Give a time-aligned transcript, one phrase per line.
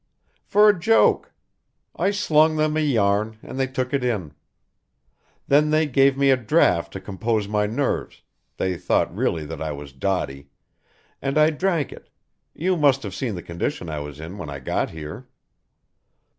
[0.47, 1.31] "For a joke.
[1.95, 4.33] I slung them a yarn and they took it in.
[5.47, 8.23] Then they gave me a draught to compose my nerves,
[8.57, 10.49] they thought really that I was dotty,
[11.21, 12.09] and I drank it
[12.55, 15.27] you must have seen the condition I was in when I got here."